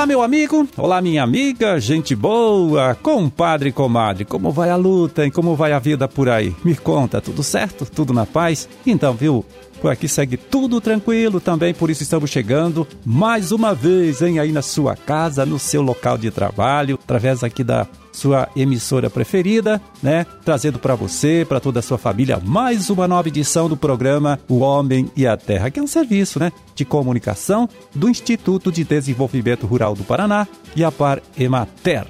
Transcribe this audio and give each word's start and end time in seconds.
Olá, 0.00 0.06
meu 0.06 0.22
amigo. 0.22 0.66
Olá, 0.78 1.02
minha 1.02 1.22
amiga. 1.22 1.78
Gente 1.78 2.16
boa. 2.16 2.94
Compadre 2.94 3.70
comadre. 3.70 4.24
Como 4.24 4.50
vai 4.50 4.70
a 4.70 4.76
luta 4.76 5.26
e 5.26 5.30
como 5.30 5.54
vai 5.54 5.74
a 5.74 5.78
vida 5.78 6.08
por 6.08 6.26
aí? 6.30 6.56
Me 6.64 6.74
conta, 6.74 7.20
tudo 7.20 7.42
certo? 7.42 7.84
Tudo 7.84 8.10
na 8.10 8.24
paz? 8.24 8.66
Então, 8.86 9.12
viu? 9.12 9.44
Por 9.80 9.90
aqui 9.90 10.06
segue 10.06 10.36
tudo 10.36 10.80
tranquilo 10.80 11.40
também, 11.40 11.72
por 11.72 11.88
isso 11.88 12.02
estamos 12.02 12.30
chegando 12.30 12.86
mais 13.04 13.50
uma 13.50 13.74
vez, 13.74 14.20
hein, 14.20 14.38
aí 14.38 14.52
na 14.52 14.60
sua 14.60 14.94
casa, 14.94 15.46
no 15.46 15.58
seu 15.58 15.80
local 15.80 16.18
de 16.18 16.30
trabalho, 16.30 16.98
através 17.02 17.42
aqui 17.42 17.64
da 17.64 17.86
sua 18.12 18.48
emissora 18.54 19.08
preferida, 19.08 19.80
né? 20.02 20.26
Trazendo 20.44 20.78
para 20.78 20.94
você, 20.94 21.46
para 21.48 21.60
toda 21.60 21.78
a 21.78 21.82
sua 21.82 21.96
família, 21.96 22.40
mais 22.44 22.90
uma 22.90 23.08
nova 23.08 23.28
edição 23.28 23.68
do 23.68 23.76
programa 23.76 24.38
O 24.48 24.58
Homem 24.58 25.10
e 25.16 25.26
a 25.26 25.36
Terra, 25.36 25.70
que 25.70 25.80
é 25.80 25.82
um 25.82 25.86
serviço, 25.86 26.38
né, 26.38 26.52
de 26.74 26.84
comunicação 26.84 27.68
do 27.94 28.08
Instituto 28.08 28.70
de 28.70 28.84
Desenvolvimento 28.84 29.66
Rural 29.66 29.94
do 29.94 30.04
Paraná 30.04 30.46
e 30.76 30.84
a 30.84 30.92
Par 30.92 31.22
Emater. 31.38 32.06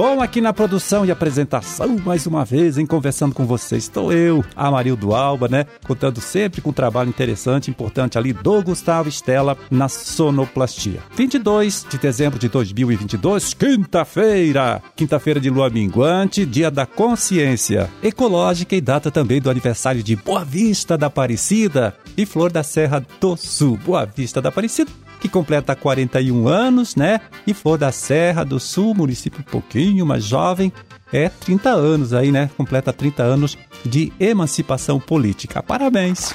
Bom, 0.00 0.22
aqui 0.22 0.40
na 0.40 0.50
produção 0.54 1.04
e 1.04 1.10
apresentação, 1.10 1.98
mais 2.02 2.26
uma 2.26 2.42
vez, 2.42 2.78
em 2.78 2.86
conversando 2.86 3.34
com 3.34 3.44
vocês, 3.44 3.82
estou 3.82 4.10
eu, 4.10 4.42
Amarildo 4.56 5.14
Alba, 5.14 5.46
né? 5.46 5.66
Contando 5.86 6.22
sempre 6.22 6.62
com 6.62 6.70
um 6.70 6.72
trabalho 6.72 7.10
interessante, 7.10 7.70
importante 7.70 8.16
ali 8.16 8.32
do 8.32 8.62
Gustavo 8.62 9.10
Estela 9.10 9.58
na 9.70 9.90
sonoplastia. 9.90 11.02
22 11.14 11.84
de 11.90 11.98
dezembro 11.98 12.38
de 12.38 12.48
2022, 12.48 13.52
quinta-feira, 13.52 14.82
quinta-feira 14.96 15.38
de 15.38 15.50
lua 15.50 15.68
minguante, 15.68 16.46
dia 16.46 16.70
da 16.70 16.86
consciência 16.86 17.90
ecológica 18.02 18.74
e 18.74 18.80
data 18.80 19.10
também 19.10 19.38
do 19.38 19.50
aniversário 19.50 20.02
de 20.02 20.16
Boa 20.16 20.46
Vista 20.46 20.96
da 20.96 21.08
Aparecida 21.08 21.94
e 22.16 22.24
Flor 22.24 22.50
da 22.50 22.62
Serra 22.62 23.04
do 23.20 23.36
Sul. 23.36 23.76
Boa 23.76 24.06
Vista 24.06 24.40
da 24.40 24.48
Aparecida 24.48 24.90
que 25.20 25.28
completa 25.28 25.76
41 25.76 26.48
anos, 26.48 26.96
né? 26.96 27.20
E 27.46 27.52
Flor 27.52 27.78
da 27.78 27.92
Serra 27.92 28.44
do 28.44 28.58
Sul, 28.58 28.94
município 28.94 29.44
pouquinho 29.44 30.06
mais 30.06 30.24
jovem, 30.24 30.72
é 31.12 31.28
30 31.28 31.70
anos 31.70 32.12
aí, 32.12 32.32
né? 32.32 32.50
Completa 32.56 32.92
30 32.92 33.22
anos 33.22 33.58
de 33.84 34.12
emancipação 34.18 34.98
política. 34.98 35.62
Parabéns! 35.62 36.34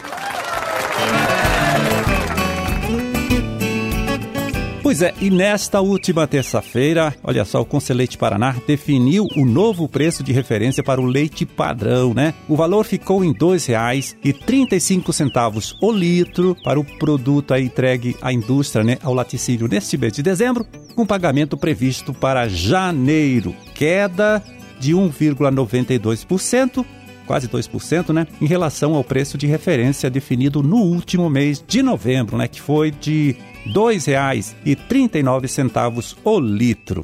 Pois 4.86 5.02
é, 5.02 5.14
e 5.19 5.30
nesta 5.31 5.81
última 5.81 6.28
terça-feira, 6.28 7.11
olha 7.23 7.44
só, 7.44 7.59
o 7.59 7.66
Conselheite 7.66 8.19
Paraná 8.19 8.55
definiu 8.67 9.25
o 9.36 9.44
novo 9.44 9.89
preço 9.89 10.22
de 10.22 10.31
referência 10.31 10.83
para 10.83 11.02
o 11.02 11.05
leite 11.05 11.44
padrão, 11.44 12.14
né? 12.14 12.36
O 12.47 12.55
valor 12.55 12.86
ficou 12.86 13.25
em 13.25 13.31
R$ 13.31 13.39
2,35 13.39 15.73
o 15.81 15.91
litro 15.91 16.56
para 16.63 16.80
o 16.80 16.83
produto 16.83 17.56
entregue 17.56 18.16
à 18.22 18.31
indústria, 18.31 18.83
né, 18.83 19.00
ao 19.02 19.16
laticínio 19.16 19.67
neste 19.67 19.97
mês 19.97 20.13
de 20.13 20.22
dezembro, 20.22 20.63
com 20.95 21.03
pagamento 21.03 21.58
previsto 21.58 22.13
para 22.13 22.47
janeiro, 22.47 23.56
queda 23.73 24.39
de 24.80 24.94
1,92% 24.94 26.86
quase 27.26 27.48
2%, 27.48 28.14
né, 28.14 28.28
em 28.42 28.45
relação 28.45 28.94
ao 28.95 29.04
preço 29.04 29.38
de 29.38 29.48
referência 29.48 30.09
definido 30.09 30.64
no 30.64 30.78
último 30.78 31.30
mês 31.30 31.62
de 31.66 31.84
novembro, 31.84 32.38
né, 32.38 32.48
que 32.48 32.62
foi 32.62 32.92
de 32.92 33.36
R$ 33.66 33.73
2,39 33.73 36.16
o 36.23 36.40
litro. 36.40 37.03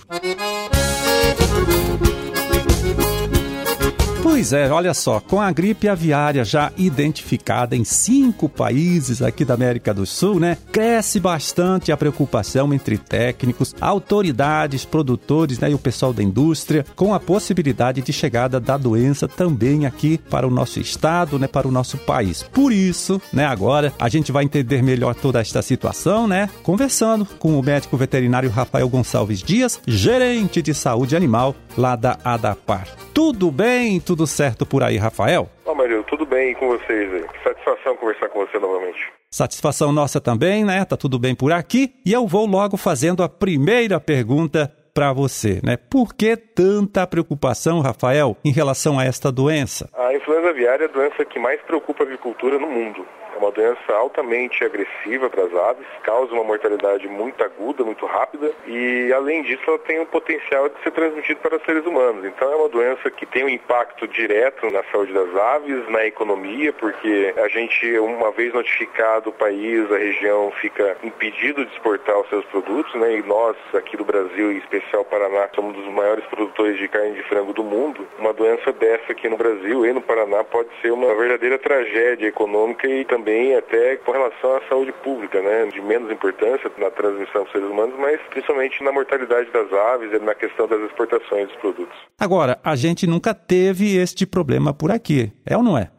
Pois 4.32 4.54
é, 4.54 4.72
olha 4.72 4.94
só, 4.94 5.20
com 5.20 5.42
a 5.42 5.52
gripe 5.52 5.90
aviária 5.90 6.46
já 6.46 6.72
identificada 6.78 7.76
em 7.76 7.84
cinco 7.84 8.48
países 8.48 9.22
aqui 9.22 9.44
da 9.44 9.56
América 9.56 9.94
do 9.94 10.06
Sul, 10.06 10.40
né? 10.40 10.58
Cresce 10.72 11.20
bastante 11.20 11.92
a 11.92 11.98
preocupação 11.98 12.74
entre 12.74 12.98
técnicos, 12.98 13.76
autoridades, 13.82 14.86
produtores 14.86 15.60
né, 15.60 15.72
e 15.72 15.74
o 15.74 15.78
pessoal 15.78 16.14
da 16.14 16.24
indústria 16.24 16.86
com 16.96 17.14
a 17.14 17.20
possibilidade 17.20 18.02
de 18.02 18.14
chegada 18.14 18.58
da 18.58 18.78
doença 18.78 19.28
também 19.28 19.86
aqui 19.86 20.18
para 20.18 20.48
o 20.48 20.50
nosso 20.50 20.80
estado, 20.80 21.38
né? 21.38 21.46
Para 21.46 21.68
o 21.68 21.72
nosso 21.72 21.98
país. 21.98 22.42
Por 22.42 22.72
isso, 22.72 23.22
né, 23.34 23.46
agora 23.46 23.92
a 24.00 24.08
gente 24.08 24.32
vai 24.32 24.46
entender 24.46 24.82
melhor 24.82 25.14
toda 25.14 25.42
esta 25.42 25.62
situação, 25.62 26.26
né? 26.26 26.50
Conversando 26.64 27.26
com 27.38 27.60
o 27.60 27.62
médico 27.62 27.98
veterinário 27.98 28.50
Rafael 28.50 28.88
Gonçalves 28.88 29.44
Dias, 29.44 29.78
gerente 29.86 30.62
de 30.62 30.74
saúde 30.74 31.18
animal 31.18 31.54
lá 31.78 31.96
da 31.96 32.18
ADAPAR. 32.24 32.88
Tudo 33.14 33.52
bem? 33.52 34.00
Tudo 34.00 34.26
certo 34.26 34.66
por 34.66 34.84
aí, 34.84 34.98
Rafael? 34.98 35.50
Ó, 35.66 35.74
Mario, 35.74 36.04
tudo 36.04 36.26
bem 36.26 36.54
com 36.56 36.68
vocês 36.68 37.14
aí. 37.14 37.26
Satisfação 37.44 37.96
conversar 37.98 38.30
com 38.30 38.40
você 38.40 38.58
novamente. 38.60 39.12
Satisfação 39.30 39.92
nossa 39.92 40.20
também, 40.20 40.66
né? 40.66 40.84
Tá 40.84 40.98
tudo 40.98 41.18
bem 41.18 41.36
por 41.36 41.52
aqui. 41.52 41.94
E 42.06 42.12
eu 42.12 42.28
vou 42.28 42.46
logo 42.46 42.78
fazendo 42.78 43.24
a 43.24 43.30
primeira 43.30 44.00
pergunta 44.00 44.72
para 44.94 45.14
você, 45.14 45.62
né? 45.64 45.78
Por 45.78 46.14
que 46.14 46.36
tanta 46.36 47.08
preocupação, 47.08 47.80
Rafael, 47.80 48.36
em 48.44 48.52
relação 48.52 49.00
a 49.00 49.06
esta 49.06 49.32
doença? 49.32 49.90
A 49.94 50.14
influenza 50.14 50.50
aviária 50.50 50.86
é 50.86 50.88
a 50.88 50.92
doença 50.92 51.24
que 51.24 51.40
mais 51.40 51.62
preocupa 51.62 52.04
a 52.04 52.06
agricultura 52.06 52.60
no 52.60 52.68
mundo 52.68 53.06
uma 53.42 53.52
doença 53.52 53.94
altamente 53.94 54.64
agressiva 54.64 55.30
para 55.30 55.44
as 55.44 55.54
aves, 55.54 55.86
causa 56.04 56.32
uma 56.32 56.44
mortalidade 56.44 57.08
muito 57.08 57.44
aguda, 57.44 57.84
muito 57.84 58.06
rápida 58.06 58.52
e, 58.68 59.12
além 59.12 59.42
disso, 59.42 59.64
ela 59.68 59.80
tem 59.80 60.00
o 60.00 60.06
potencial 60.06 60.70
de 60.70 60.76
ser 60.84 60.92
transmitida 60.92 61.40
para 61.42 61.60
seres 61.60 61.86
humanos. 61.86 62.24
Então, 62.24 62.52
é 62.52 62.56
uma 62.56 62.70
doença 62.70 63.10
que 63.10 63.26
tem 63.26 63.44
um 63.44 63.50
impacto 63.50 64.08
direto 64.08 64.70
na 64.70 64.84
saúde 64.92 65.12
das 65.12 65.36
aves, 65.36 65.90
na 65.90 66.06
economia, 66.06 66.72
porque 66.72 67.34
a 67.38 67.48
gente, 67.48 67.98
uma 68.00 68.32
vez 68.32 68.54
notificado 68.54 69.30
o 69.30 69.34
país, 69.34 69.92
a 69.92 69.98
região 69.98 70.52
fica 70.62 70.98
impedido 71.04 71.66
de 71.66 71.74
exportar 71.74 72.20
os 72.20 72.30
seus 72.30 72.46
produtos, 72.46 72.94
né? 72.96 73.18
E 73.18 73.24
nós, 73.24 73.58
aqui 73.74 73.98
do 73.98 74.06
Brasil, 74.06 74.52
em 74.52 74.58
especial 74.58 75.04
Paraná, 75.06 75.50
somos 75.56 75.76
um 75.76 75.82
dos 75.82 75.92
maiores 75.92 76.24
produtores 76.26 76.78
de 76.78 76.88
carne 76.88 77.14
de 77.14 77.24
frango 77.24 77.54
do 77.54 77.64
mundo. 77.64 78.08
Uma 78.20 78.34
doença 78.34 78.72
dessa 78.72 79.12
aqui 79.12 79.28
no 79.28 79.38
Brasil 79.38 79.86
e 79.86 79.94
no 79.94 80.02
Paraná 80.02 80.44
pode 80.44 80.70
ser 80.82 80.92
uma 80.92 81.14
verdadeira 81.16 81.58
tragédia 81.58 82.28
econômica 82.28 82.88
e 82.88 83.04
também 83.06 83.31
também 83.32 83.56
até 83.56 83.96
com 83.98 84.12
relação 84.12 84.58
à 84.58 84.62
saúde 84.68 84.92
pública, 85.04 85.42
né, 85.42 85.66
de 85.68 85.82
menos 85.82 86.12
importância 86.12 86.70
na 86.78 86.92
transmissão 86.92 87.44
dos 87.44 87.52
seres 87.52 87.70
humanos, 87.70 87.96
mas 87.98 88.20
principalmente 88.30 88.84
na 88.84 88.92
mortalidade 88.92 89.50
das 89.52 89.72
aves 89.72 90.12
e 90.14 90.20
na 90.20 90.36
questão 90.36 90.68
das 90.68 90.82
exportações 90.82 91.48
dos 91.48 91.56
produtos. 91.58 91.98
Agora, 92.20 92.60
a 92.64 92.76
gente 92.76 93.08
nunca 93.08 93.34
teve 93.34 93.98
este 93.98 94.26
problema 94.26 94.74
por 94.74 94.92
aqui, 94.92 95.32
é 95.46 95.56
ou 95.56 95.64
não 95.64 95.78
é? 95.78 95.90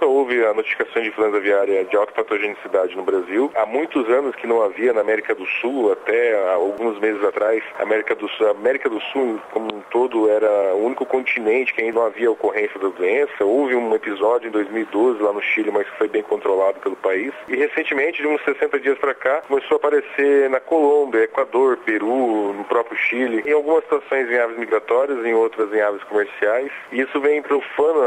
Nunca 0.00 0.14
houve 0.14 0.42
a 0.46 0.54
notificação 0.54 1.02
de 1.02 1.10
influenza 1.10 1.36
aviária 1.36 1.84
de 1.84 1.94
alta 1.94 2.10
patogenicidade 2.12 2.96
no 2.96 3.02
Brasil. 3.02 3.52
Há 3.54 3.66
muitos 3.66 4.08
anos 4.08 4.34
que 4.34 4.46
não 4.46 4.62
havia 4.62 4.94
na 4.94 5.02
América 5.02 5.34
do 5.34 5.44
Sul, 5.60 5.92
até 5.92 6.42
alguns 6.54 6.98
meses 6.98 7.22
atrás, 7.22 7.62
a 7.78 7.82
América 7.82 8.14
do 8.14 8.26
Sul, 8.30 8.48
América 8.48 8.88
do 8.88 8.98
Sul 9.12 9.38
como 9.52 9.66
um 9.66 9.82
todo 9.90 10.30
era 10.30 10.74
o 10.74 10.86
único 10.86 11.04
continente 11.04 11.74
que 11.74 11.82
ainda 11.82 12.00
não 12.00 12.06
havia 12.06 12.30
ocorrência 12.30 12.80
da 12.80 12.88
doença. 12.88 13.44
Houve 13.44 13.74
um 13.74 13.94
episódio 13.94 14.48
em 14.48 14.50
2012 14.50 15.22
lá 15.22 15.34
no 15.34 15.42
Chile, 15.42 15.70
mas 15.70 15.86
foi 15.98 16.08
bem 16.08 16.22
controlado 16.22 16.80
pelo 16.80 16.96
país. 16.96 17.34
E 17.46 17.56
recentemente, 17.56 18.22
de 18.22 18.26
uns 18.26 18.42
60 18.42 18.80
dias 18.80 18.96
para 18.96 19.12
cá, 19.12 19.42
começou 19.46 19.74
a 19.74 19.76
aparecer 19.76 20.48
na 20.48 20.60
Colômbia, 20.60 21.24
Equador, 21.24 21.76
Peru, 21.76 22.54
no 22.54 22.64
próprio 22.64 22.96
Chile, 22.96 23.42
em 23.46 23.52
algumas 23.52 23.82
situações 23.82 24.30
em 24.30 24.38
aves 24.38 24.56
migratórias, 24.56 25.22
em 25.26 25.34
outras 25.34 25.70
em 25.74 25.80
aves 25.82 26.02
comerciais. 26.04 26.72
E 26.90 27.02
isso 27.02 27.20
vem 27.20 27.42
profano 27.42 28.00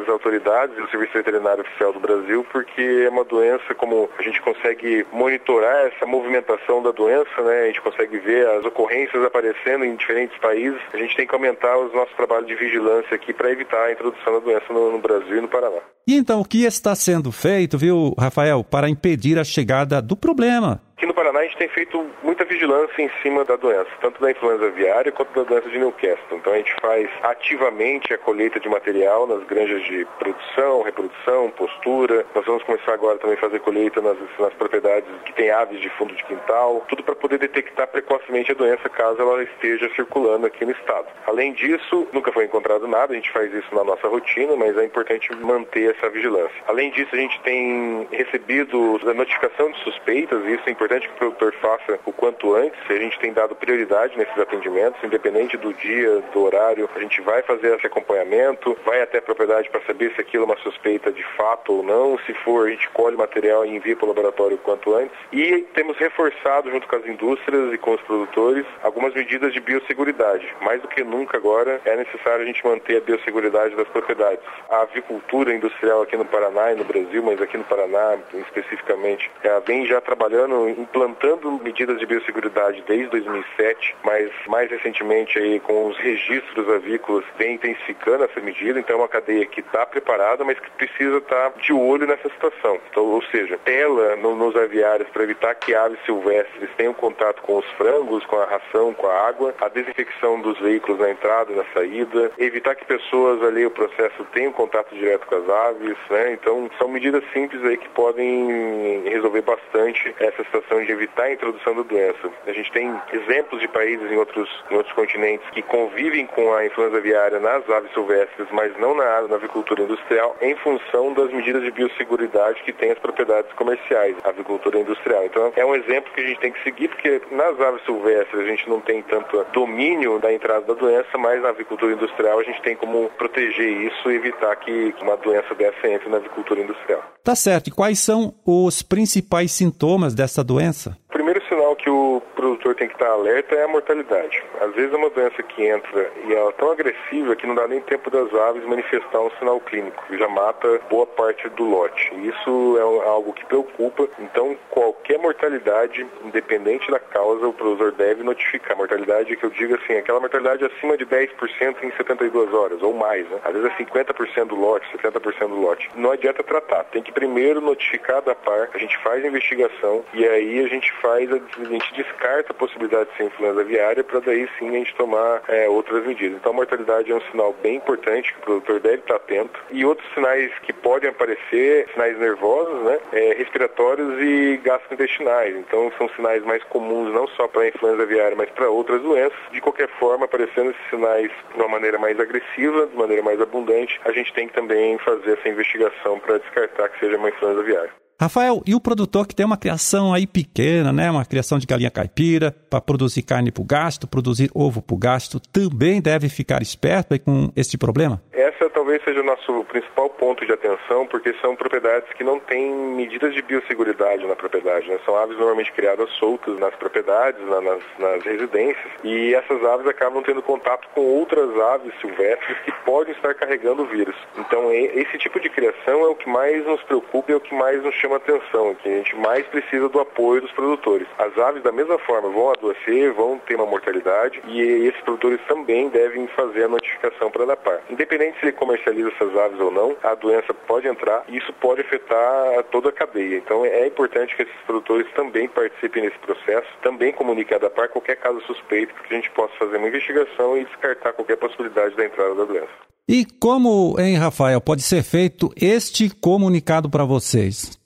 as 0.00 0.08
autoridades 0.08 0.78
e 0.78 0.82
o 0.82 0.88
Serviço 0.88 1.15
Veterinário 1.16 1.62
Oficial 1.62 1.92
do 1.92 2.00
Brasil, 2.00 2.46
porque 2.52 3.04
é 3.06 3.08
uma 3.08 3.24
doença, 3.24 3.74
como 3.74 4.08
a 4.18 4.22
gente 4.22 4.40
consegue 4.42 5.06
monitorar 5.12 5.86
essa 5.86 6.06
movimentação 6.06 6.82
da 6.82 6.90
doença, 6.90 7.42
né? 7.42 7.62
A 7.62 7.66
gente 7.66 7.80
consegue 7.80 8.18
ver 8.18 8.46
as 8.48 8.64
ocorrências 8.64 9.24
aparecendo 9.24 9.84
em 9.84 9.96
diferentes 9.96 10.36
países. 10.38 10.80
A 10.92 10.96
gente 10.98 11.16
tem 11.16 11.26
que 11.26 11.34
aumentar 11.34 11.76
os 11.78 11.92
nossos 11.92 12.14
trabalhos 12.14 12.46
de 12.46 12.54
vigilância 12.54 13.14
aqui 13.14 13.32
para 13.32 13.50
evitar 13.50 13.84
a 13.84 13.92
introdução 13.92 14.34
da 14.34 14.40
doença 14.40 14.72
no, 14.72 14.92
no 14.92 14.98
Brasil 14.98 15.38
e 15.38 15.40
no 15.40 15.48
Paraná. 15.48 15.95
E 16.08 16.14
então, 16.14 16.40
o 16.40 16.44
que 16.44 16.62
está 16.62 16.94
sendo 16.94 17.32
feito, 17.32 17.76
viu, 17.76 18.14
Rafael, 18.16 18.62
para 18.62 18.88
impedir 18.88 19.40
a 19.40 19.44
chegada 19.44 20.00
do 20.00 20.16
problema? 20.16 20.80
Aqui 20.96 21.04
no 21.04 21.12
Paraná 21.12 21.40
a 21.40 21.42
gente 21.42 21.58
tem 21.58 21.68
feito 21.68 22.06
muita 22.22 22.42
vigilância 22.46 23.02
em 23.02 23.10
cima 23.20 23.44
da 23.44 23.54
doença, 23.56 23.90
tanto 24.00 24.18
da 24.18 24.30
influenza 24.30 24.64
aviária 24.64 25.12
quanto 25.12 25.34
da 25.34 25.42
doença 25.42 25.68
de 25.68 25.78
Newcastle. 25.78 26.38
Então 26.38 26.54
a 26.54 26.56
gente 26.56 26.74
faz 26.80 27.10
ativamente 27.22 28.14
a 28.14 28.18
colheita 28.18 28.58
de 28.58 28.66
material 28.66 29.26
nas 29.26 29.44
granjas 29.44 29.84
de 29.84 30.06
produção, 30.18 30.80
reprodução, 30.80 31.50
postura. 31.50 32.24
Nós 32.34 32.46
vamos 32.46 32.62
começar 32.62 32.94
agora 32.94 33.18
também 33.18 33.36
a 33.36 33.40
fazer 33.40 33.60
colheita 33.60 34.00
nas, 34.00 34.16
nas 34.38 34.54
propriedades 34.54 35.06
que 35.26 35.34
tem 35.34 35.50
aves 35.50 35.82
de 35.82 35.90
fundo 35.90 36.14
de 36.14 36.24
quintal, 36.24 36.82
tudo 36.88 37.02
para 37.02 37.14
poder 37.14 37.40
detectar 37.40 37.88
precocemente 37.88 38.52
a 38.52 38.54
doença 38.54 38.88
caso 38.88 39.20
ela 39.20 39.42
esteja 39.42 39.90
circulando 39.94 40.46
aqui 40.46 40.64
no 40.64 40.72
estado. 40.72 41.08
Além 41.26 41.52
disso, 41.52 42.08
nunca 42.10 42.32
foi 42.32 42.46
encontrado 42.46 42.88
nada, 42.88 43.12
a 43.12 43.16
gente 43.16 43.30
faz 43.32 43.52
isso 43.52 43.74
na 43.74 43.84
nossa 43.84 44.08
rotina, 44.08 44.56
mas 44.56 44.78
é 44.78 44.84
importante 44.86 45.30
manter 45.36 45.94
essa 45.96 46.10
vigilância. 46.10 46.56
Além 46.66 46.90
disso, 46.90 47.10
a 47.12 47.18
gente 47.18 47.40
tem 47.40 48.06
recebido 48.10 49.00
a 49.06 49.14
notificação 49.14 49.70
de 49.70 49.78
suspeitas, 49.82 50.44
e 50.44 50.54
isso 50.54 50.62
é 50.66 50.70
importante 50.70 51.08
porque 51.08 51.18
produtor 51.18 51.54
faça 51.60 51.98
o 52.04 52.12
quanto 52.12 52.54
antes. 52.54 52.78
A 52.88 52.94
gente 52.94 53.18
tem 53.18 53.32
dado 53.32 53.54
prioridade 53.54 54.16
nesses 54.16 54.38
atendimentos, 54.38 55.02
independente 55.02 55.56
do 55.56 55.72
dia, 55.74 56.22
do 56.32 56.42
horário. 56.42 56.88
A 56.94 57.00
gente 57.00 57.20
vai 57.20 57.42
fazer 57.42 57.74
esse 57.76 57.86
acompanhamento, 57.86 58.76
vai 58.84 59.02
até 59.02 59.18
a 59.18 59.22
propriedade 59.22 59.68
para 59.70 59.80
saber 59.82 60.12
se 60.14 60.20
aquilo 60.20 60.44
é 60.44 60.46
uma 60.46 60.56
suspeita 60.58 61.10
de 61.10 61.22
fato 61.36 61.72
ou 61.72 61.82
não. 61.82 62.18
Se 62.20 62.34
for, 62.34 62.66
a 62.66 62.70
gente 62.70 62.88
colhe 62.90 63.16
material 63.16 63.64
e 63.64 63.74
envia 63.74 63.96
para 63.96 64.04
o 64.04 64.08
laboratório 64.08 64.56
o 64.56 64.60
quanto 64.60 64.94
antes. 64.94 65.16
E 65.32 65.62
temos 65.74 65.96
reforçado, 65.96 66.70
junto 66.70 66.86
com 66.86 66.96
as 66.96 67.06
indústrias 67.06 67.72
e 67.72 67.78
com 67.78 67.92
os 67.94 68.00
produtores, 68.02 68.66
algumas 68.82 69.14
medidas 69.14 69.52
de 69.52 69.60
biosseguridade. 69.60 70.46
Mais 70.60 70.80
do 70.80 70.88
que 70.88 71.02
nunca 71.02 71.36
agora, 71.36 71.80
é 71.84 71.96
necessário 71.96 72.42
a 72.42 72.46
gente 72.46 72.64
manter 72.64 72.98
a 72.98 73.00
biosseguridade 73.00 73.74
das 73.74 73.88
propriedades. 73.88 74.44
A 74.68 74.82
avicultura 74.82 75.54
industrial 75.54 75.85
aqui 76.02 76.16
no 76.16 76.24
Paraná 76.24 76.72
e 76.72 76.76
no 76.76 76.84
Brasil, 76.84 77.22
mas 77.22 77.40
aqui 77.40 77.56
no 77.56 77.64
Paraná 77.64 78.16
especificamente, 78.34 79.30
ela 79.42 79.60
vem 79.60 79.86
já 79.86 80.00
trabalhando, 80.00 80.68
implantando 80.68 81.52
medidas 81.62 81.98
de 81.98 82.06
biosseguridade 82.06 82.82
desde 82.86 83.08
2007, 83.08 83.96
mas 84.04 84.30
mais 84.46 84.70
recentemente 84.70 85.38
aí 85.38 85.60
com 85.60 85.86
os 85.88 85.96
registros 85.98 86.68
avícolas 86.68 87.24
vem 87.38 87.54
intensificando 87.54 88.24
essa 88.24 88.40
medida, 88.40 88.78
então 88.78 88.96
é 88.96 88.98
uma 88.98 89.08
cadeia 89.08 89.46
que 89.46 89.60
está 89.60 89.84
preparada, 89.86 90.44
mas 90.44 90.58
que 90.58 90.70
precisa 90.70 91.18
estar 91.18 91.50
tá 91.50 91.60
de 91.60 91.72
olho 91.72 92.06
nessa 92.06 92.28
situação. 92.28 92.78
Então, 92.90 93.04
ou 93.04 93.22
seja, 93.24 93.58
tela 93.64 94.16
no, 94.16 94.34
nos 94.34 94.56
aviários 94.56 95.08
para 95.10 95.22
evitar 95.22 95.54
que 95.54 95.74
aves 95.74 95.98
silvestres 96.04 96.70
tenham 96.76 96.94
contato 96.94 97.42
com 97.42 97.58
os 97.58 97.66
frangos, 97.72 98.24
com 98.26 98.36
a 98.36 98.44
ração, 98.44 98.94
com 98.94 99.06
a 99.06 99.26
água, 99.26 99.54
a 99.60 99.68
desinfecção 99.68 100.40
dos 100.40 100.58
veículos 100.58 101.00
na 101.00 101.10
entrada 101.10 101.52
e 101.52 101.56
na 101.56 101.64
saída, 101.72 102.32
evitar 102.38 102.74
que 102.74 102.84
pessoas 102.84 103.42
ali 103.42 103.66
o 103.66 103.70
processo 103.70 104.24
tenham 104.32 104.52
contato 104.52 104.94
direto 104.94 105.26
com 105.26 105.34
as 105.34 105.48
aves, 105.48 105.75
né? 106.10 106.32
Então 106.32 106.70
são 106.78 106.88
medidas 106.88 107.22
simples 107.32 107.62
aí 107.64 107.76
que 107.76 107.88
podem 107.90 109.02
resolver 109.04 109.42
bastante 109.42 110.14
essa 110.18 110.42
situação 110.44 110.84
de 110.84 110.92
evitar 110.92 111.24
a 111.24 111.32
introdução 111.32 111.74
da 111.74 111.82
doença. 111.82 112.30
A 112.46 112.52
gente 112.52 112.70
tem 112.72 112.94
exemplos 113.12 113.60
de 113.60 113.68
países 113.68 114.10
em 114.10 114.16
outros, 114.16 114.48
em 114.70 114.76
outros 114.76 114.94
continentes 114.94 115.48
que 115.50 115.62
convivem 115.62 116.26
com 116.26 116.52
a 116.54 116.66
influenza 116.66 116.96
aviária 116.96 117.40
nas 117.40 117.68
aves 117.68 117.92
silvestres, 117.92 118.48
mas 118.50 118.76
não 118.78 118.94
na, 118.94 119.22
na 119.22 119.36
avicultura 119.36 119.82
industrial, 119.82 120.36
em 120.40 120.54
função 120.56 121.12
das 121.12 121.30
medidas 121.32 121.62
de 121.62 121.70
biosseguridade 121.70 122.62
que 122.62 122.72
tem 122.72 122.90
as 122.90 122.98
propriedades 122.98 123.52
comerciais, 123.52 124.16
a 124.24 124.28
avicultura 124.28 124.78
industrial. 124.78 125.24
Então 125.24 125.52
é 125.56 125.64
um 125.64 125.74
exemplo 125.74 126.12
que 126.12 126.20
a 126.20 126.26
gente 126.26 126.40
tem 126.40 126.52
que 126.52 126.62
seguir, 126.62 126.88
porque 126.88 127.20
nas 127.30 127.60
aves 127.60 127.82
silvestres 127.84 128.40
a 128.40 128.46
gente 128.46 128.68
não 128.68 128.80
tem 128.80 129.02
tanto 129.02 129.44
domínio 129.52 130.18
da 130.18 130.32
entrada 130.32 130.66
da 130.66 130.74
doença, 130.74 131.16
mas 131.18 131.40
na 131.42 131.50
avicultura 131.50 131.92
industrial 131.92 132.38
a 132.38 132.42
gente 132.42 132.60
tem 132.62 132.76
como 132.76 133.10
proteger 133.10 133.68
isso 133.68 134.10
e 134.10 134.16
evitar 134.16 134.54
que 134.56 134.94
uma 135.00 135.16
doença 135.16 135.54
dessa 135.54 135.65
entre 135.84 136.08
na 136.08 136.16
avicultura 136.16 136.60
industrial. 136.60 137.02
Tá 137.22 137.34
certo. 137.34 137.68
E 137.68 137.70
quais 137.70 137.98
são 137.98 138.34
os 138.44 138.82
principais 138.82 139.52
sintomas 139.52 140.14
dessa 140.14 140.42
doença? 140.42 140.96
O 141.08 141.12
primeiro 141.12 141.42
sinal 141.48 141.74
que 141.76 141.88
o 141.88 142.22
produtor 142.34 142.65
tem 142.76 142.88
que 142.88 142.94
estar 142.94 143.08
alerta 143.08 143.54
é 143.54 143.64
a 143.64 143.68
mortalidade. 143.68 144.42
Às 144.60 144.74
vezes 144.74 144.92
é 144.92 144.96
uma 144.96 145.10
doença 145.10 145.42
que 145.42 145.64
entra 145.64 146.10
e 146.26 146.34
ela 146.34 146.50
é 146.50 146.52
tão 146.52 146.70
agressiva 146.70 147.34
que 147.34 147.46
não 147.46 147.54
dá 147.54 147.66
nem 147.66 147.80
tempo 147.80 148.10
das 148.10 148.32
aves 148.34 148.64
manifestar 148.64 149.20
um 149.20 149.30
sinal 149.38 149.60
clínico, 149.60 150.04
que 150.06 150.18
já 150.18 150.28
mata 150.28 150.80
boa 150.88 151.06
parte 151.06 151.48
do 151.50 151.64
lote. 151.64 152.12
Isso 152.22 152.76
é 152.78 153.08
algo 153.08 153.32
que 153.32 153.44
preocupa. 153.46 154.08
Então, 154.18 154.56
qualquer 154.70 155.18
mortalidade, 155.18 156.06
independente 156.24 156.90
da 156.90 156.98
causa, 156.98 157.48
o 157.48 157.52
produtor 157.52 157.92
deve 157.92 158.22
notificar. 158.22 158.76
Mortalidade 158.76 159.36
que 159.36 159.44
eu 159.44 159.50
digo 159.50 159.74
assim, 159.74 159.94
aquela 159.94 160.20
mortalidade 160.20 160.64
acima 160.64 160.96
de 160.96 161.06
10% 161.06 161.82
em 161.82 161.90
72 161.92 162.52
horas 162.52 162.82
ou 162.82 162.92
mais, 162.92 163.28
né? 163.28 163.40
Às 163.44 163.52
vezes 163.54 163.70
é 163.70 163.84
50% 163.84 164.44
do 164.46 164.56
lote, 164.56 164.86
70% 164.98 165.48
do 165.48 165.60
lote. 165.60 165.90
Não 165.94 166.12
adianta 166.12 166.42
tratar, 166.42 166.84
tem 166.84 167.02
que 167.02 167.12
primeiro 167.12 167.60
notificar 167.60 168.22
da 168.22 168.34
par, 168.34 168.68
a 168.72 168.78
gente 168.78 168.96
faz 168.98 169.24
a 169.24 169.28
investigação 169.28 170.04
e 170.12 170.26
aí 170.26 170.64
a 170.64 170.68
gente 170.68 170.92
faz, 171.00 171.30
a, 171.32 171.36
a 171.36 171.64
gente 171.64 171.94
descarta 171.94 172.52
possibilidade 172.66 173.10
de 173.10 173.16
ser 173.16 173.24
influenza 173.24 173.60
aviária 173.60 174.04
para 174.04 174.20
daí 174.20 174.48
sim 174.58 174.68
a 174.68 174.72
gente 174.72 174.94
tomar 174.96 175.42
é, 175.48 175.68
outras 175.68 176.04
medidas. 176.04 176.36
Então 176.38 176.52
a 176.52 176.56
mortalidade 176.56 177.10
é 177.10 177.14
um 177.14 177.20
sinal 177.30 177.54
bem 177.62 177.76
importante 177.76 178.32
que 178.32 178.38
o 178.40 178.42
produtor 178.42 178.80
deve 178.80 178.96
estar 178.96 179.16
atento. 179.16 179.60
E 179.70 179.84
outros 179.84 180.06
sinais 180.14 180.52
que 180.60 180.72
podem 180.72 181.10
aparecer, 181.10 181.88
sinais 181.92 182.18
nervosos, 182.18 182.82
né, 182.84 182.98
é, 183.12 183.34
respiratórios 183.34 184.20
e 184.20 184.60
gastrointestinais. 184.62 185.56
Então 185.56 185.92
são 185.96 186.08
sinais 186.10 186.44
mais 186.44 186.62
comuns 186.64 187.12
não 187.12 187.26
só 187.28 187.46
para 187.48 187.62
a 187.62 187.68
influenza 187.68 188.02
aviária, 188.02 188.36
mas 188.36 188.50
para 188.50 188.68
outras 188.68 189.00
doenças. 189.02 189.38
De 189.52 189.60
qualquer 189.60 189.88
forma, 189.98 190.24
aparecendo 190.24 190.70
esses 190.70 190.90
sinais 190.90 191.30
de 191.52 191.56
uma 191.56 191.68
maneira 191.68 191.98
mais 191.98 192.18
agressiva, 192.18 192.86
de 192.86 192.96
maneira 192.96 193.22
mais 193.22 193.40
abundante, 193.40 194.00
a 194.04 194.12
gente 194.12 194.32
tem 194.32 194.48
que 194.48 194.54
também 194.54 194.98
fazer 194.98 195.38
essa 195.38 195.48
investigação 195.48 196.18
para 196.18 196.38
descartar 196.38 196.88
que 196.88 196.98
seja 196.98 197.16
uma 197.16 197.28
influenza 197.28 197.60
aviária. 197.60 198.05
Rafael, 198.18 198.62
e 198.66 198.74
o 198.74 198.80
produtor 198.80 199.26
que 199.26 199.34
tem 199.34 199.44
uma 199.44 199.58
criação 199.58 200.14
aí 200.14 200.26
pequena, 200.26 200.90
né, 200.90 201.10
uma 201.10 201.26
criação 201.26 201.58
de 201.58 201.66
galinha 201.66 201.90
caipira, 201.90 202.50
para 202.70 202.80
produzir 202.80 203.20
carne 203.20 203.52
para 203.52 203.60
o 203.60 203.66
gasto, 203.66 204.08
produzir 204.08 204.50
ovo 204.54 204.80
para 204.80 204.94
o 204.94 204.98
gasto, 204.98 205.38
também 205.52 206.00
deve 206.00 206.30
ficar 206.30 206.62
esperto 206.62 207.12
aí 207.12 207.18
com 207.18 207.52
esse 207.54 207.76
problema? 207.76 208.22
Essa 208.32 208.70
talvez 208.70 209.04
seja 209.04 209.20
o 209.20 209.24
nosso 209.24 209.64
principal 209.64 210.08
ponto 210.08 210.46
de 210.46 210.52
atenção, 210.52 211.06
porque 211.06 211.34
são 211.42 211.54
propriedades 211.56 212.10
que 212.14 212.24
não 212.24 212.40
têm 212.40 212.72
medidas 212.72 213.34
de 213.34 213.42
biosseguridade 213.42 214.26
na 214.26 214.34
propriedade. 214.34 214.88
Né? 214.88 214.98
São 215.04 215.14
aves 215.14 215.36
normalmente 215.36 215.72
criadas 215.72 216.08
soltas 216.12 216.58
nas 216.58 216.74
propriedades, 216.76 217.40
na, 217.46 217.60
nas, 217.60 217.82
nas 217.98 218.24
residências, 218.24 218.92
e 219.04 219.34
essas 219.34 219.62
aves 219.62 219.86
acabam 219.86 220.22
tendo 220.22 220.40
contato 220.40 220.88
com 220.94 221.02
outras 221.02 221.50
aves 221.74 221.92
silvestres 222.00 222.56
que 222.64 222.72
podem 222.84 223.12
estar 223.12 223.34
carregando 223.34 223.82
o 223.82 223.86
vírus. 223.86 224.16
Então, 224.38 224.72
esse 224.72 225.18
tipo 225.18 225.38
de 225.38 225.50
criação 225.50 226.00
é 226.00 226.08
o 226.08 226.14
que 226.14 226.28
mais 226.28 226.64
nos 226.64 226.82
preocupa 226.84 227.30
e 227.30 227.34
é 227.34 227.36
o 227.36 227.40
que 227.40 227.54
mais 227.54 227.82
nos 227.82 227.94
chama 227.94 228.05
atenção, 228.14 228.74
que 228.76 228.88
a 228.88 228.96
gente 228.96 229.16
mais 229.16 229.44
precisa 229.48 229.88
do 229.88 229.98
apoio 229.98 230.40
dos 230.40 230.52
produtores. 230.52 231.08
As 231.18 231.36
aves, 231.36 231.62
da 231.62 231.72
mesma 231.72 231.98
forma, 231.98 232.30
vão 232.30 232.50
adoecer, 232.50 233.12
vão 233.12 233.38
ter 233.40 233.56
uma 233.56 233.66
mortalidade 233.66 234.40
e 234.46 234.60
esses 234.86 235.00
produtores 235.02 235.40
também 235.48 235.88
devem 235.88 236.28
fazer 236.28 236.64
a 236.64 236.68
notificação 236.68 237.30
para 237.30 237.42
a 237.42 237.44
ANAPAR. 237.44 237.80
Independente 237.90 238.38
se 238.38 238.46
ele 238.46 238.52
comercializa 238.52 239.08
essas 239.08 239.36
aves 239.36 239.58
ou 239.58 239.70
não, 239.70 239.96
a 240.02 240.14
doença 240.14 240.54
pode 240.54 240.86
entrar 240.86 241.24
e 241.28 241.36
isso 241.36 241.52
pode 241.54 241.80
afetar 241.80 242.62
toda 242.70 242.90
a 242.90 242.92
cadeia. 242.92 243.38
Então 243.38 243.64
é 243.64 243.86
importante 243.86 244.36
que 244.36 244.42
esses 244.42 244.54
produtores 244.66 245.10
também 245.14 245.48
participem 245.48 246.04
nesse 246.04 246.18
processo, 246.18 246.68
também 246.82 247.12
comuniquem 247.12 247.56
a 247.56 247.60
ANAPAR 247.60 247.88
qualquer 247.88 248.16
caso 248.16 248.40
suspeito, 248.42 248.94
para 248.94 249.04
que 249.04 249.14
a 249.14 249.16
gente 249.16 249.30
possa 249.30 249.52
fazer 249.58 249.76
uma 249.78 249.88
investigação 249.88 250.56
e 250.56 250.64
descartar 250.64 251.12
qualquer 251.12 251.36
possibilidade 251.36 251.96
da 251.96 252.04
entrada 252.04 252.34
da 252.34 252.44
doença. 252.44 252.86
E 253.08 253.24
como, 253.24 253.94
hein, 254.00 254.16
Rafael, 254.16 254.60
pode 254.60 254.82
ser 254.82 255.04
feito 255.04 255.52
este 255.54 256.10
comunicado 256.10 256.90
para 256.90 257.04
vocês? 257.04 257.78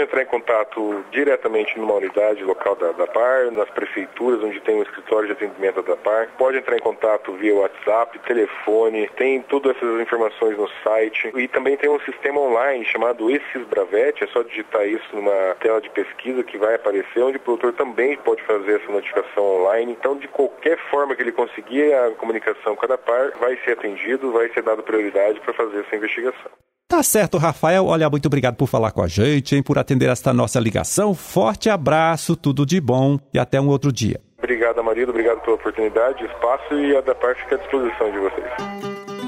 Pode 0.00 0.02
entrar 0.02 0.22
em 0.22 0.26
contato 0.26 1.04
diretamente 1.10 1.78
numa 1.78 1.94
unidade 1.94 2.42
local 2.42 2.74
da, 2.76 2.92
da 2.92 3.06
PAR, 3.06 3.50
nas 3.50 3.68
prefeituras 3.70 4.42
onde 4.42 4.60
tem 4.60 4.76
um 4.76 4.82
escritório 4.82 5.26
de 5.26 5.32
atendimento 5.32 5.82
da 5.82 5.96
PAR. 5.96 6.28
Pode 6.38 6.56
entrar 6.56 6.76
em 6.76 6.80
contato 6.80 7.32
via 7.34 7.54
WhatsApp, 7.54 8.18
telefone, 8.20 9.08
tem 9.16 9.42
todas 9.42 9.76
essas 9.76 10.00
informações 10.00 10.56
no 10.56 10.68
site. 10.82 11.30
E 11.36 11.48
também 11.48 11.76
tem 11.76 11.90
um 11.90 12.00
sistema 12.00 12.40
online 12.40 12.84
chamado 12.84 13.30
Esses 13.30 13.66
Bravete, 13.66 14.24
é 14.24 14.26
só 14.28 14.42
digitar 14.42 14.86
isso 14.86 15.14
numa 15.14 15.54
tela 15.60 15.80
de 15.80 15.90
pesquisa 15.90 16.42
que 16.42 16.56
vai 16.56 16.74
aparecer, 16.76 17.22
onde 17.22 17.36
o 17.36 17.40
produtor 17.40 17.72
também 17.74 18.16
pode 18.18 18.42
fazer 18.42 18.80
essa 18.80 18.92
notificação 18.92 19.44
online. 19.44 19.92
Então, 19.92 20.16
de 20.16 20.28
qualquer 20.28 20.78
forma 20.90 21.14
que 21.14 21.22
ele 21.22 21.32
conseguir 21.32 21.92
a 21.92 22.10
comunicação 22.12 22.74
com 22.74 22.90
a 22.90 22.98
PAR, 22.98 23.32
vai 23.38 23.56
ser 23.64 23.72
atendido, 23.72 24.32
vai 24.32 24.48
ser 24.50 24.62
dado 24.62 24.82
prioridade 24.82 25.40
para 25.40 25.52
fazer 25.52 25.80
essa 25.80 25.96
investigação. 25.96 26.50
Tá 26.90 27.04
certo, 27.04 27.38
Rafael. 27.38 27.86
Olha, 27.86 28.10
muito 28.10 28.26
obrigado 28.26 28.56
por 28.56 28.66
falar 28.66 28.90
com 28.90 29.00
a 29.00 29.06
gente, 29.06 29.54
hein, 29.54 29.62
por 29.62 29.78
atender 29.78 30.08
esta 30.08 30.34
nossa 30.34 30.58
ligação. 30.58 31.14
Forte 31.14 31.70
abraço, 31.70 32.34
tudo 32.34 32.66
de 32.66 32.80
bom 32.80 33.16
e 33.32 33.38
até 33.38 33.60
um 33.60 33.68
outro 33.68 33.92
dia. 33.92 34.20
Obrigado, 34.36 34.82
Marido. 34.82 35.10
Obrigado 35.10 35.40
pela 35.40 35.54
oportunidade, 35.54 36.24
espaço 36.24 36.74
e 36.74 36.96
a 36.96 37.00
da 37.00 37.14
parte 37.14 37.44
fica 37.44 37.54
à 37.54 37.58
disposição 37.58 38.10
de 38.10 38.18
vocês. 38.18 38.46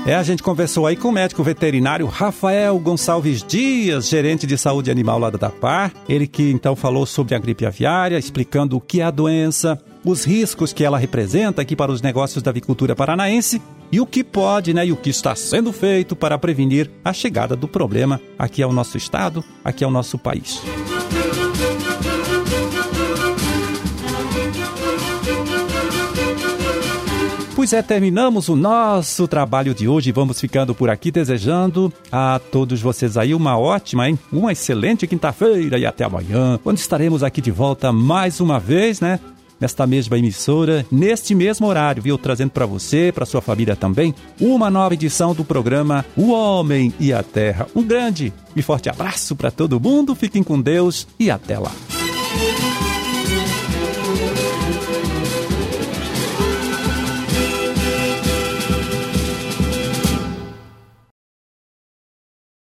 É, 0.04 0.16
a 0.16 0.24
gente 0.24 0.42
conversou 0.42 0.88
aí 0.88 0.96
com 0.96 1.10
o 1.10 1.12
médico 1.12 1.44
veterinário 1.44 2.04
Rafael 2.06 2.76
Gonçalves 2.80 3.44
Dias, 3.44 4.08
gerente 4.08 4.44
de 4.44 4.58
saúde 4.58 4.90
animal 4.90 5.20
lá 5.20 5.30
da 5.30 5.38
DAPAR. 5.38 5.92
Ele 6.08 6.26
que 6.26 6.50
então 6.50 6.74
falou 6.74 7.06
sobre 7.06 7.36
a 7.36 7.38
gripe 7.38 7.64
aviária, 7.64 8.18
explicando 8.18 8.76
o 8.76 8.80
que 8.80 9.00
é 9.00 9.04
a 9.04 9.10
doença, 9.12 9.80
os 10.04 10.24
riscos 10.24 10.72
que 10.72 10.84
ela 10.84 10.98
representa 10.98 11.62
aqui 11.62 11.76
para 11.76 11.92
os 11.92 12.02
negócios 12.02 12.42
da 12.42 12.50
avicultura 12.50 12.96
paranaense 12.96 13.62
e 13.92 14.00
o 14.00 14.06
que 14.06 14.24
pode 14.24 14.72
né, 14.72 14.86
e 14.86 14.92
o 14.92 14.96
que 14.96 15.10
está 15.10 15.36
sendo 15.36 15.70
feito 15.70 16.16
para 16.16 16.38
prevenir 16.38 16.90
a 17.04 17.12
chegada 17.12 17.54
do 17.54 17.68
problema 17.68 18.18
aqui 18.38 18.62
ao 18.62 18.72
nosso 18.72 18.96
estado, 18.96 19.44
aqui 19.62 19.84
ao 19.84 19.90
nosso 19.90 20.18
país. 20.18 20.62
Pois 27.54 27.72
é, 27.72 27.80
terminamos 27.80 28.48
o 28.48 28.56
nosso 28.56 29.28
trabalho 29.28 29.72
de 29.72 29.86
hoje. 29.86 30.10
Vamos 30.10 30.40
ficando 30.40 30.74
por 30.74 30.90
aqui 30.90 31.12
desejando 31.12 31.92
a 32.10 32.40
todos 32.50 32.80
vocês 32.80 33.16
aí 33.16 33.34
uma 33.34 33.56
ótima, 33.56 34.08
hein? 34.08 34.18
Uma 34.32 34.50
excelente 34.50 35.06
quinta-feira 35.06 35.78
e 35.78 35.86
até 35.86 36.02
amanhã, 36.02 36.58
quando 36.64 36.78
estaremos 36.78 37.22
aqui 37.22 37.40
de 37.40 37.52
volta 37.52 37.92
mais 37.92 38.40
uma 38.40 38.58
vez, 38.58 39.00
né? 39.00 39.20
Nesta 39.62 39.86
mesma 39.86 40.18
emissora, 40.18 40.84
neste 40.90 41.36
mesmo 41.36 41.68
horário, 41.68 42.02
viu? 42.02 42.18
Trazendo 42.18 42.50
para 42.50 42.66
você, 42.66 43.12
para 43.14 43.24
sua 43.24 43.40
família 43.40 43.76
também, 43.76 44.12
uma 44.40 44.68
nova 44.68 44.94
edição 44.94 45.32
do 45.32 45.44
programa 45.44 46.04
O 46.16 46.32
Homem 46.32 46.92
e 46.98 47.12
a 47.12 47.22
Terra. 47.22 47.68
Um 47.72 47.84
grande 47.84 48.32
e 48.56 48.60
forte 48.60 48.90
abraço 48.90 49.36
para 49.36 49.52
todo 49.52 49.80
mundo, 49.80 50.16
fiquem 50.16 50.42
com 50.42 50.60
Deus 50.60 51.06
e 51.18 51.30
até 51.30 51.58
lá. 51.58 51.70